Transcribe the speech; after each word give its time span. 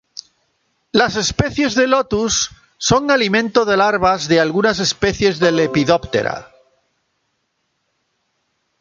Las 0.91 1.15
especies 1.15 1.75
de 1.75 1.85
"Lotus" 1.85 2.49
son 2.79 3.11
alimento 3.11 3.65
de 3.65 3.77
larvas 3.77 4.27
de 4.27 4.39
algunas 4.39 4.79
especies 4.79 5.37
de 5.37 5.51
Lepidoptera. 5.51 6.49